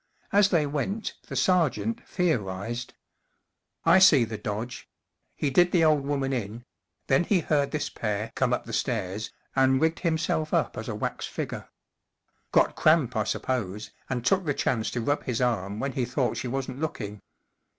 [0.31, 2.93] As they went the sergeant thedrized:—
[3.83, 4.89] 44 I see the dodge.
[5.35, 6.65] He did the old woman in;
[7.05, 10.95] then he heard this pair come up the stairs, and rigged himself up as a
[10.95, 11.69] wax figure.
[12.51, 16.35] Got cramp, I suppose, and took the chance to rub his arm when he thought
[16.35, 17.21] she wasn't looking.